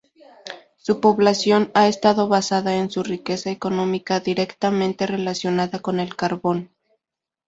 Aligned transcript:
Su 0.77 0.99
población 0.99 1.69
ha 1.75 1.87
estado 1.87 2.27
basada 2.27 2.75
en 2.75 2.89
su 2.89 3.03
riqueza 3.03 3.51
económica, 3.51 4.19
directamente 4.19 5.05
relacionada 5.05 5.77
con 5.77 5.99
el 5.99 6.15
carbón. 6.15 6.71